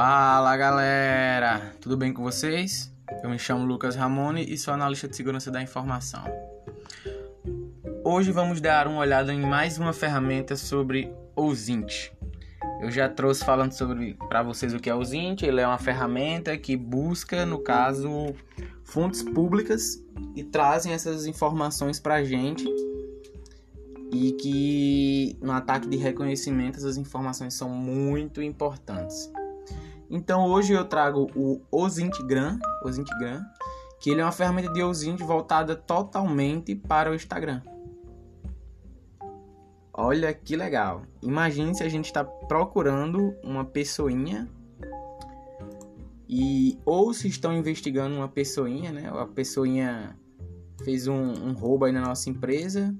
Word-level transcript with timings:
Fala 0.00 0.56
galera, 0.56 1.72
tudo 1.80 1.96
bem 1.96 2.12
com 2.12 2.22
vocês? 2.22 2.88
Eu 3.20 3.28
me 3.28 3.36
chamo 3.36 3.66
Lucas 3.66 3.96
Ramone 3.96 4.44
e 4.48 4.56
sou 4.56 4.72
analista 4.72 5.08
de 5.08 5.16
segurança 5.16 5.50
da 5.50 5.60
informação. 5.60 6.22
Hoje 8.04 8.30
vamos 8.30 8.60
dar 8.60 8.86
uma 8.86 9.00
olhada 9.00 9.34
em 9.34 9.40
mais 9.40 9.76
uma 9.76 9.92
ferramenta 9.92 10.54
sobre 10.54 11.12
o. 11.34 11.52
Eu 12.80 12.92
já 12.92 13.08
trouxe 13.08 13.44
falando 13.44 13.72
sobre 13.72 14.16
para 14.28 14.40
vocês 14.40 14.72
o 14.72 14.78
que 14.78 14.88
é 14.88 14.94
o. 14.94 15.02
Ele 15.44 15.60
é 15.60 15.66
uma 15.66 15.78
ferramenta 15.78 16.56
que 16.56 16.76
busca, 16.76 17.44
no 17.44 17.58
caso, 17.58 18.08
fontes 18.84 19.24
públicas 19.24 20.00
e 20.36 20.44
trazem 20.44 20.92
essas 20.92 21.26
informações 21.26 21.98
para 21.98 22.14
a 22.14 22.22
gente 22.22 22.64
e 24.12 24.30
que 24.40 25.36
no 25.42 25.50
ataque 25.50 25.88
de 25.88 25.96
reconhecimento 25.96 26.76
essas 26.76 26.96
informações 26.96 27.54
são 27.54 27.68
muito 27.68 28.40
importantes. 28.40 29.28
Então 30.10 30.46
hoje 30.46 30.72
eu 30.72 30.84
trago 30.84 31.30
o 31.34 31.60
Ozintgram, 31.70 32.58
Ozintgram, 32.82 33.42
que 34.00 34.10
ele 34.10 34.20
é 34.20 34.24
uma 34.24 34.32
ferramenta 34.32 34.72
de 34.72 34.82
Ozint 34.82 35.20
voltada 35.20 35.76
totalmente 35.76 36.74
para 36.74 37.10
o 37.10 37.14
Instagram. 37.14 37.60
Olha 39.92 40.32
que 40.32 40.56
legal. 40.56 41.02
Imagine 41.20 41.74
se 41.74 41.82
a 41.82 41.88
gente 41.88 42.06
está 42.06 42.24
procurando 42.24 43.34
uma 43.42 43.64
pessoinha 43.64 44.48
e 46.28 46.78
ou 46.84 47.12
se 47.12 47.26
estão 47.26 47.52
investigando 47.52 48.14
uma 48.14 48.28
pessoinha, 48.28 48.92
né? 48.92 49.10
A 49.12 49.26
pessoinha 49.26 50.16
fez 50.84 51.08
um, 51.08 51.14
um 51.14 51.52
roubo 51.52 51.84
aí 51.84 51.92
na 51.92 52.00
nossa 52.00 52.30
empresa 52.30 52.94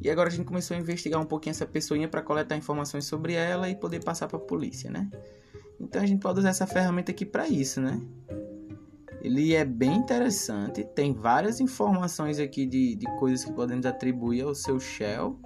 e 0.00 0.08
agora 0.08 0.28
a 0.28 0.32
gente 0.32 0.46
começou 0.46 0.76
a 0.76 0.80
investigar 0.80 1.20
um 1.20 1.26
pouquinho 1.26 1.50
essa 1.50 1.66
pessoinha 1.66 2.06
para 2.08 2.22
coletar 2.22 2.56
informações 2.56 3.04
sobre 3.04 3.32
ela 3.32 3.68
e 3.68 3.74
poder 3.74 4.04
passar 4.04 4.28
para 4.28 4.36
a 4.36 4.40
polícia, 4.40 4.90
né? 4.90 5.10
Então 5.80 6.02
a 6.02 6.06
gente 6.06 6.20
pode 6.20 6.40
usar 6.40 6.50
essa 6.50 6.66
ferramenta 6.66 7.12
aqui 7.12 7.24
para 7.24 7.48
isso, 7.48 7.80
né? 7.80 8.00
Ele 9.20 9.54
é 9.54 9.64
bem 9.64 9.96
interessante, 9.96 10.84
tem 10.84 11.12
várias 11.12 11.60
informações 11.60 12.38
aqui 12.38 12.66
de, 12.66 12.94
de 12.94 13.06
coisas 13.18 13.44
que 13.44 13.52
podemos 13.52 13.84
atribuir 13.84 14.42
ao 14.42 14.54
seu 14.54 14.78
shell. 14.78 15.38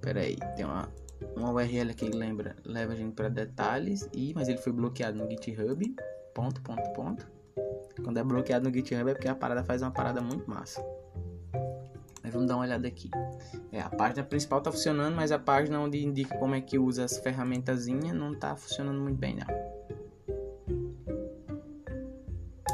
Pera 0.00 0.20
aí, 0.20 0.36
tem 0.56 0.64
uma, 0.64 0.88
uma 1.36 1.52
URL 1.52 1.90
aqui 1.90 2.10
que 2.10 2.16
lembra, 2.16 2.56
leva 2.64 2.92
a 2.92 2.96
gente 2.96 3.14
para 3.14 3.28
detalhes, 3.28 4.08
e, 4.12 4.32
mas 4.34 4.48
ele 4.48 4.58
foi 4.58 4.72
bloqueado 4.72 5.16
no 5.16 5.28
GitHub, 5.30 5.96
ponto, 6.34 6.60
ponto, 6.62 6.92
ponto. 6.92 7.30
Quando 8.02 8.18
é 8.18 8.24
bloqueado 8.24 8.68
no 8.68 8.74
GitHub 8.74 9.10
é 9.10 9.14
porque 9.14 9.28
a 9.28 9.34
parada 9.34 9.62
faz 9.62 9.82
uma 9.82 9.90
parada 9.90 10.20
muito 10.20 10.48
massa. 10.48 10.84
Mas 12.28 12.34
vamos 12.34 12.46
dar 12.46 12.56
uma 12.56 12.64
olhada 12.64 12.86
aqui. 12.86 13.10
É, 13.72 13.80
a 13.80 13.88
página 13.88 14.22
principal 14.22 14.58
está 14.58 14.70
funcionando, 14.70 15.16
mas 15.16 15.32
a 15.32 15.38
página 15.38 15.80
onde 15.80 16.04
indica 16.04 16.36
como 16.36 16.54
é 16.54 16.60
que 16.60 16.78
usa 16.78 17.02
as 17.04 17.16
ferramentazinhas 17.16 18.14
não 18.14 18.34
está 18.34 18.54
funcionando 18.54 19.00
muito 19.00 19.16
bem, 19.16 19.34
não. 19.34 19.46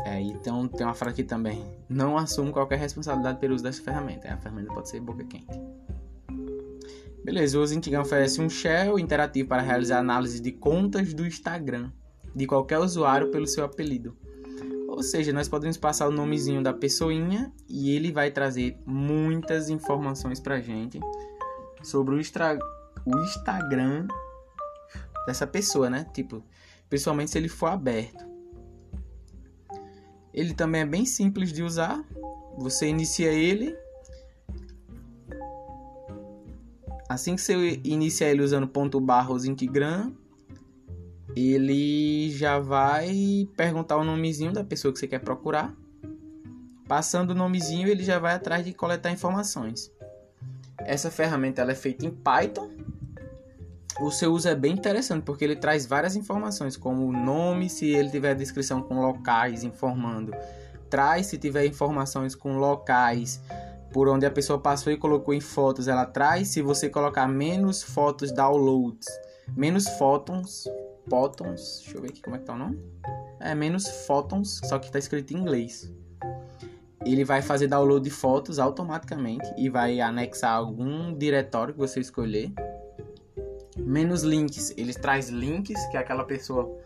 É, 0.04 0.20
então 0.20 0.66
tem 0.66 0.84
uma 0.84 0.92
frase 0.92 1.12
aqui 1.12 1.22
também. 1.22 1.64
Não 1.88 2.18
assumo 2.18 2.50
qualquer 2.50 2.80
responsabilidade 2.80 3.38
pelo 3.38 3.54
uso 3.54 3.62
dessa 3.62 3.80
ferramenta. 3.80 4.26
É, 4.26 4.32
a 4.32 4.38
ferramenta 4.38 4.74
pode 4.74 4.88
ser 4.88 4.98
boca 4.98 5.22
quente. 5.22 5.56
Beleza, 7.24 7.56
o 7.56 7.64
Zintigan 7.64 8.00
oferece 8.00 8.40
um 8.40 8.50
shell 8.50 8.98
interativo 8.98 9.48
para 9.48 9.62
realizar 9.62 10.00
análise 10.00 10.40
de 10.40 10.50
contas 10.50 11.14
do 11.14 11.24
Instagram 11.24 11.92
de 12.34 12.44
qualquer 12.44 12.80
usuário 12.80 13.30
pelo 13.30 13.46
seu 13.46 13.64
apelido. 13.64 14.16
Ou 14.94 15.02
seja, 15.02 15.32
nós 15.32 15.48
podemos 15.48 15.76
passar 15.76 16.08
o 16.08 16.12
nomezinho 16.12 16.62
da 16.62 16.72
pessoinha 16.72 17.52
e 17.68 17.90
ele 17.90 18.12
vai 18.12 18.30
trazer 18.30 18.78
muitas 18.86 19.68
informações 19.68 20.38
pra 20.38 20.60
gente 20.60 21.00
sobre 21.82 22.14
o, 22.14 22.20
extra... 22.20 22.56
o 23.04 23.18
Instagram 23.18 24.06
dessa 25.26 25.48
pessoa, 25.48 25.90
né? 25.90 26.06
Tipo, 26.14 26.44
pessoalmente 26.88 27.32
se 27.32 27.38
ele 27.38 27.48
for 27.48 27.66
aberto. 27.66 28.24
Ele 30.32 30.54
também 30.54 30.82
é 30.82 30.86
bem 30.86 31.04
simples 31.04 31.52
de 31.52 31.64
usar. 31.64 32.04
Você 32.56 32.86
inicia 32.86 33.32
ele. 33.32 33.76
Assim 37.08 37.34
que 37.34 37.42
você 37.42 37.80
inicia 37.82 38.28
ele 38.28 38.42
usando 38.42 38.68
ponto 38.68 39.00
barra 39.00 39.30
ou 39.30 39.40
ele 41.36 42.30
já 42.30 42.58
vai 42.58 43.48
perguntar 43.56 43.96
o 43.96 44.04
nomezinho 44.04 44.52
da 44.52 44.62
pessoa 44.62 44.92
que 44.92 44.98
você 44.98 45.08
quer 45.08 45.20
procurar. 45.20 45.74
Passando 46.86 47.30
o 47.30 47.34
nomezinho, 47.34 47.88
ele 47.88 48.04
já 48.04 48.18
vai 48.18 48.34
atrás 48.34 48.64
de 48.64 48.72
coletar 48.72 49.10
informações. 49.10 49.90
Essa 50.78 51.10
ferramenta 51.10 51.62
ela 51.62 51.72
é 51.72 51.74
feita 51.74 52.04
em 52.04 52.10
Python. 52.10 52.70
O 54.00 54.10
seu 54.10 54.32
uso 54.32 54.48
é 54.48 54.54
bem 54.54 54.72
interessante 54.72 55.22
porque 55.22 55.44
ele 55.44 55.56
traz 55.56 55.86
várias 55.86 56.16
informações, 56.16 56.76
como 56.76 57.06
o 57.06 57.12
nome, 57.12 57.70
se 57.70 57.86
ele 57.86 58.10
tiver 58.10 58.34
descrição 58.34 58.82
com 58.82 59.00
locais 59.00 59.64
informando. 59.64 60.32
Traz 60.90 61.26
se 61.26 61.38
tiver 61.38 61.64
informações 61.66 62.34
com 62.34 62.58
locais 62.58 63.40
por 63.92 64.08
onde 64.08 64.26
a 64.26 64.30
pessoa 64.30 64.58
passou 64.58 64.92
e 64.92 64.96
colocou 64.96 65.32
em 65.32 65.40
fotos, 65.40 65.86
ela 65.86 66.04
traz. 66.04 66.48
Se 66.48 66.60
você 66.60 66.88
colocar 66.88 67.28
menos 67.28 67.82
fotos 67.82 68.32
downloads, 68.32 69.06
menos 69.56 69.88
fotos, 69.90 70.68
Photons. 71.08 71.80
Deixa 71.82 71.96
eu 71.96 72.02
ver 72.02 72.08
aqui 72.08 72.22
como 72.22 72.36
é 72.36 72.38
que 72.38 72.44
tá 72.44 72.54
o 72.54 72.58
nome. 72.58 72.78
É 73.40 73.54
menos 73.54 73.86
Photons, 74.06 74.60
só 74.64 74.78
que 74.78 74.90
tá 74.90 74.98
escrito 74.98 75.32
em 75.32 75.38
inglês. 75.38 75.92
Ele 77.04 77.24
vai 77.24 77.42
fazer 77.42 77.66
download 77.66 78.02
de 78.02 78.10
fotos 78.10 78.58
automaticamente 78.58 79.46
e 79.58 79.68
vai 79.68 80.00
anexar 80.00 80.56
algum 80.56 81.12
diretório 81.12 81.74
que 81.74 81.78
você 81.78 82.00
escolher. 82.00 82.50
Menos 83.76 84.22
links, 84.22 84.72
ele 84.76 84.94
traz 84.94 85.28
links 85.28 85.84
que 85.88 85.96
aquela 85.96 86.24
pessoa 86.24 86.78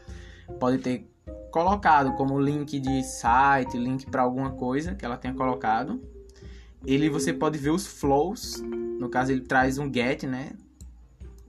pode 0.59 0.78
ter 0.78 1.09
colocado 1.53 2.15
como 2.15 2.41
link 2.41 2.81
de 2.81 3.05
site, 3.05 3.78
link 3.78 4.07
para 4.07 4.23
alguma 4.23 4.51
coisa 4.51 4.95
que 4.95 5.05
ela 5.05 5.17
tenha 5.17 5.34
colocado. 5.34 6.01
Ele 6.84 7.09
você 7.09 7.33
pode 7.33 7.59
ver 7.59 7.71
os 7.71 7.87
flows, 7.87 8.61
no 8.62 9.09
caso 9.09 9.31
ele 9.31 9.43
traz 9.43 9.78
um 9.78 9.93
get, 9.93 10.25
né, 10.25 10.51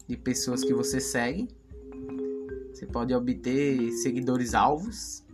de 0.08 0.16
pessoas 0.16 0.63
que 0.63 0.74
você 0.74 1.00
segue 1.00 1.47
você 2.79 2.85
pode 2.85 3.13
obter 3.13 3.91
seguidores 3.91 4.53
alvos. 4.53 5.25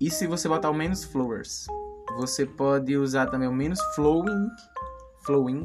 E 0.00 0.08
se 0.08 0.28
você 0.28 0.48
botar 0.48 0.70
o 0.70 0.74
menos 0.74 1.02
followers, 1.02 1.66
você 2.16 2.46
pode 2.46 2.96
usar 2.96 3.26
também 3.26 3.48
o 3.48 3.52
menos 3.52 3.80
flowing, 3.96 4.48
flowing, 5.24 5.64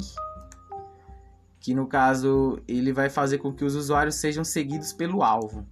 que 1.59 1.75
no 1.75 1.85
caso 1.85 2.59
ele 2.67 2.91
vai 2.91 3.11
fazer 3.11 3.38
com 3.38 3.53
que 3.53 3.63
os 3.63 3.75
usuários 3.75 4.16
sejam 4.16 4.44
seguidos 4.44 4.91
pelo 4.91 5.21
alvo. 5.21 5.67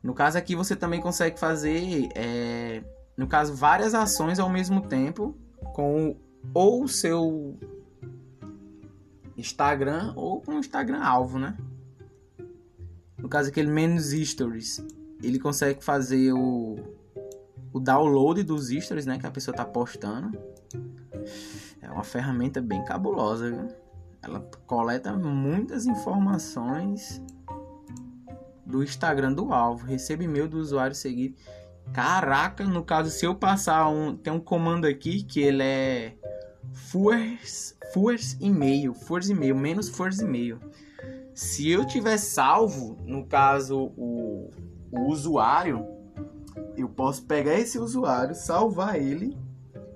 No 0.00 0.14
caso 0.14 0.38
aqui 0.38 0.54
você 0.54 0.76
também 0.76 1.00
consegue 1.00 1.40
fazer, 1.40 2.08
é, 2.14 2.84
no 3.16 3.26
caso 3.26 3.56
várias 3.56 3.92
ações 3.92 4.38
ao 4.38 4.48
mesmo 4.48 4.82
tempo 4.82 5.36
com 5.74 6.16
ou 6.54 6.84
o 6.84 6.88
seu 6.88 7.58
Instagram 9.36 10.12
ou 10.14 10.40
com 10.40 10.52
o 10.52 10.58
Instagram 10.60 11.02
alvo, 11.02 11.40
né? 11.40 11.56
No 13.26 13.28
caso 13.28 13.48
aquele 13.48 13.68
menos 13.68 14.12
stories, 14.12 14.86
ele 15.20 15.40
consegue 15.40 15.82
fazer 15.82 16.32
o, 16.32 16.76
o 17.72 17.80
download 17.80 18.44
dos 18.44 18.68
stories, 18.68 19.04
né, 19.04 19.18
que 19.18 19.26
a 19.26 19.30
pessoa 19.32 19.52
tá 19.52 19.64
postando. 19.64 20.38
É 21.82 21.90
uma 21.90 22.04
ferramenta 22.04 22.60
bem 22.60 22.84
cabulosa, 22.84 23.50
viu? 23.50 23.68
Ela 24.22 24.38
coleta 24.64 25.12
muitas 25.12 25.86
informações 25.86 27.20
do 28.64 28.84
Instagram 28.84 29.32
do 29.32 29.52
alvo, 29.52 29.84
recebe 29.84 30.24
e-mail 30.24 30.48
do 30.48 30.58
usuário 30.58 30.94
seguido. 30.94 31.34
Caraca, 31.92 32.62
no 32.62 32.84
caso, 32.84 33.10
se 33.10 33.26
eu 33.26 33.34
passar 33.34 33.88
um. 33.88 34.16
Tem 34.16 34.32
um 34.32 34.38
comando 34.38 34.86
aqui 34.86 35.24
que 35.24 35.40
ele 35.40 35.64
é 35.64 36.14
force, 36.72 37.74
force 37.92 38.36
e-mail, 38.40 38.94
force 38.94 39.32
e-mail, 39.32 39.56
menos 39.56 39.88
force 39.88 40.22
e-mail. 40.22 40.60
Se 41.36 41.70
eu 41.70 41.84
tiver 41.84 42.16
salvo, 42.16 42.96
no 43.04 43.26
caso 43.26 43.92
o, 43.94 44.50
o 44.90 45.00
usuário, 45.10 45.86
eu 46.74 46.88
posso 46.88 47.24
pegar 47.26 47.58
esse 47.58 47.78
usuário, 47.78 48.34
salvar 48.34 48.98
ele, 48.98 49.36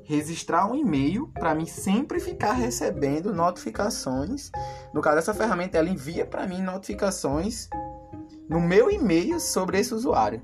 registrar 0.05 0.71
um 0.71 0.77
e-mail 0.77 1.29
para 1.29 1.55
mim 1.55 1.65
sempre 1.65 2.21
ficar 2.21 2.53
recebendo 2.53 3.33
notificações. 3.33 4.51
No 4.93 5.01
caso 5.01 5.17
dessa 5.17 5.33
ferramenta, 5.33 5.79
ela 5.79 5.89
envia 5.89 6.27
para 6.27 6.47
mim 6.47 6.61
notificações 6.61 7.71
no 8.47 8.61
meu 8.61 8.91
e-mail 8.91 9.41
sobre 9.41 9.81
esse 9.81 9.95
usuário. 9.95 10.43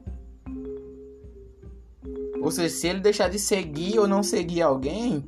Ou 2.40 2.50
seja, 2.50 2.74
se 2.74 2.86
ele 2.86 3.00
deixar 3.00 3.28
de 3.28 3.38
seguir 3.38 3.98
ou 3.98 4.08
não 4.08 4.22
seguir 4.22 4.62
alguém, 4.62 5.22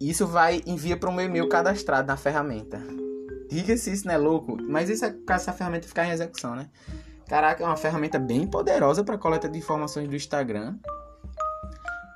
isso 0.00 0.26
vai 0.26 0.62
envia 0.66 0.96
para 0.96 1.08
o 1.08 1.12
meu 1.12 1.26
e-mail 1.26 1.48
cadastrado 1.48 2.08
na 2.08 2.16
ferramenta. 2.16 3.05
Diga 3.48 3.76
se 3.76 3.92
isso 3.92 4.06
não 4.06 4.14
é 4.14 4.18
louco, 4.18 4.56
mas 4.60 4.90
isso 4.90 5.04
é 5.04 5.10
caso 5.10 5.44
essa 5.44 5.52
ferramenta 5.52 5.86
ficar 5.86 6.06
em 6.06 6.10
execução, 6.10 6.54
né? 6.54 6.68
Caraca, 7.28 7.62
é 7.62 7.66
uma 7.66 7.76
ferramenta 7.76 8.18
bem 8.18 8.46
poderosa 8.46 9.02
para 9.02 9.18
coleta 9.18 9.48
de 9.48 9.58
informações 9.58 10.08
do 10.08 10.14
Instagram. 10.14 10.76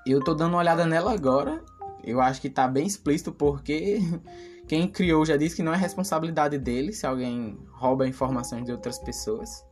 Eu 0.07 0.23
tô 0.23 0.35
dando 0.35 0.53
uma 0.53 0.59
olhada 0.59 0.87
nela 0.87 1.13
agora. 1.13 1.63
Eu 2.03 2.21
acho 2.21 2.41
que 2.41 2.49
tá 2.49 2.67
bem 2.67 2.87
explícito 2.87 3.33
porque 3.33 3.99
quem 4.67 4.89
criou 4.89 5.25
já 5.25 5.37
disse 5.37 5.57
que 5.57 5.63
não 5.63 5.75
é 5.75 5.77
responsabilidade 5.77 6.59
dele 6.59 6.93
se 6.93 7.07
alguém 7.07 7.59
rouba 7.73 8.07
informações 8.07 8.65
de 8.65 8.73
outras 8.73 8.99
pessoas. 8.99 9.65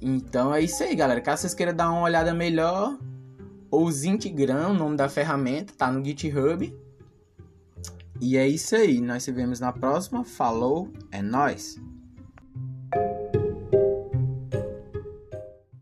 Então 0.00 0.54
é 0.54 0.60
isso 0.60 0.82
aí, 0.82 0.94
galera. 0.94 1.20
Caso 1.20 1.42
vocês 1.42 1.54
queiram 1.54 1.74
dar 1.74 1.90
uma 1.90 2.02
olhada 2.02 2.32
melhor, 2.32 2.98
ou 3.70 3.90
Zintigram, 3.90 4.70
o 4.70 4.74
nome 4.74 4.96
da 4.96 5.08
ferramenta, 5.08 5.72
tá 5.76 5.90
no 5.90 6.04
GitHub. 6.04 6.74
E 8.20 8.36
é 8.36 8.46
isso 8.46 8.76
aí, 8.76 9.00
nós 9.00 9.22
se 9.22 9.32
vemos 9.32 9.60
na 9.60 9.72
próxima. 9.72 10.24
Falou, 10.24 10.92
é 11.10 11.22
nós. 11.22 11.80